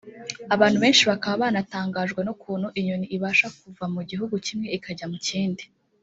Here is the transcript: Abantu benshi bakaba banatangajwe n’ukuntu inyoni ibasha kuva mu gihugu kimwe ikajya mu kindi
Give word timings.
Abantu 0.55 0.77
benshi 0.83 1.03
bakaba 1.11 1.41
banatangajwe 1.43 2.19
n’ukuntu 2.23 2.67
inyoni 2.79 3.07
ibasha 3.15 3.47
kuva 3.59 3.85
mu 3.93 4.01
gihugu 4.09 4.33
kimwe 4.45 4.67
ikajya 4.77 5.05
mu 5.13 5.19
kindi 5.29 5.63